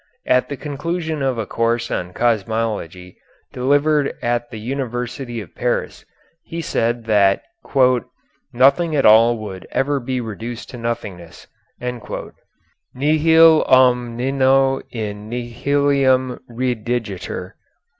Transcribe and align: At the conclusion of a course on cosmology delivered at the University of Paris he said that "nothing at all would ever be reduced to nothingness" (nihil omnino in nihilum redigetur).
At 0.25 0.49
the 0.49 0.57
conclusion 0.57 1.21
of 1.21 1.37
a 1.37 1.45
course 1.45 1.91
on 1.91 2.11
cosmology 2.11 3.17
delivered 3.53 4.15
at 4.23 4.49
the 4.49 4.59
University 4.59 5.39
of 5.41 5.53
Paris 5.53 6.05
he 6.43 6.59
said 6.59 7.05
that 7.05 7.43
"nothing 8.51 8.95
at 8.95 9.05
all 9.05 9.37
would 9.37 9.67
ever 9.69 9.99
be 9.99 10.19
reduced 10.19 10.71
to 10.71 10.79
nothingness" 10.79 11.45
(nihil 11.79 12.33
omnino 13.67 14.81
in 14.89 15.29
nihilum 15.29 16.39
redigetur). 16.49 17.51